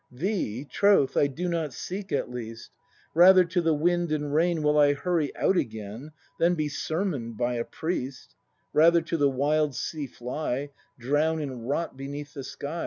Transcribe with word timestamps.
Thee, 0.11 0.65
Troth, 0.65 1.15
I 1.15 1.27
do 1.27 1.47
not 1.47 1.73
seek, 1.73 2.11
at 2.11 2.31
least! 2.31 2.71
Rather 3.13 3.45
to 3.45 3.61
the 3.61 3.75
wind 3.75 4.11
and 4.11 4.33
rain 4.33 4.63
Will 4.63 4.75
I 4.79 4.93
hurry 4.95 5.31
out 5.35 5.57
again. 5.57 6.11
Than 6.39 6.55
be 6.55 6.69
sermon'd 6.69 7.37
by 7.37 7.53
a 7.53 7.65
priest; 7.65 8.33
Rather 8.73 9.03
to 9.03 9.15
the 9.15 9.29
wild 9.29 9.75
sea 9.75 10.07
fly. 10.07 10.71
Drown 10.97 11.39
and 11.39 11.69
rot 11.69 11.97
beneath 11.97 12.33
the 12.33 12.43
sky. 12.43 12.79